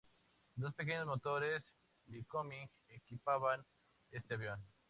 [0.55, 1.61] Dos pequeños motores
[2.07, 3.63] "Lycoming" equipaban
[4.09, 4.59] este avión.